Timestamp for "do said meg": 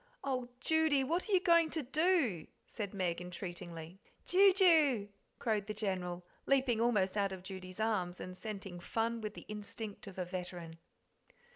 1.83-3.21